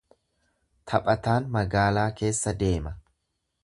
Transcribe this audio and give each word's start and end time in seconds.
Taphataan 0.93 1.47
magaalaa 1.59 2.09
keessa 2.23 2.59
deema. 2.65 2.99